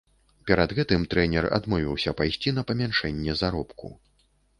[0.51, 3.93] Перад гэтым трэнер адмовіўся пайсці на памяншэнне заробку.